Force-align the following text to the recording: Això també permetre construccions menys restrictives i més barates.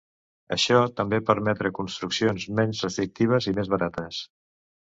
Això 0.55 0.77
també 1.01 1.19
permetre 1.27 1.71
construccions 1.81 2.47
menys 2.61 2.83
restrictives 2.87 3.51
i 3.53 3.55
més 3.61 3.71
barates. 3.75 4.27